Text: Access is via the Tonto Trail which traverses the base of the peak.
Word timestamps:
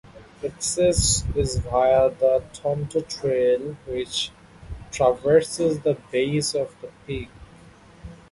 Access 0.43 1.23
is 1.35 1.59
via 1.59 2.09
the 2.09 2.43
Tonto 2.53 3.01
Trail 3.07 3.77
which 3.85 4.31
traverses 4.91 5.81
the 5.81 5.93
base 6.11 6.55
of 6.55 6.75
the 6.81 6.89
peak. 7.05 7.29